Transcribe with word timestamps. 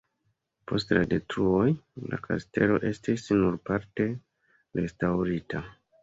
Post 0.69 0.91
la 0.97 1.01
detruoj 1.09 1.65
la 2.13 2.17
kastelo 2.23 2.79
estis 2.91 3.25
nur 3.41 3.59
parte 3.71 4.07
restaŭrita. 4.81 5.63